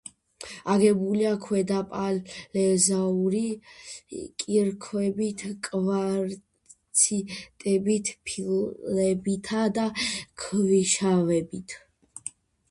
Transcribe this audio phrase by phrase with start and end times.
[0.75, 3.41] აგებულია ქვედაპალეოზოური
[4.45, 9.87] კირქვებით, კვარციტებით, ფიქლებითა და
[10.47, 11.77] ქვიშაქვებით.